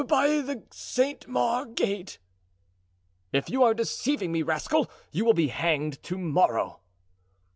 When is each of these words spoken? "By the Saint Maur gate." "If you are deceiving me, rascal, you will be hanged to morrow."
"By 0.07 0.41
the 0.41 0.63
Saint 0.71 1.27
Maur 1.27 1.63
gate." 1.63 2.17
"If 3.31 3.51
you 3.51 3.61
are 3.61 3.75
deceiving 3.75 4.31
me, 4.31 4.41
rascal, 4.41 4.89
you 5.11 5.23
will 5.23 5.35
be 5.35 5.49
hanged 5.49 6.01
to 6.01 6.17
morrow." 6.17 6.79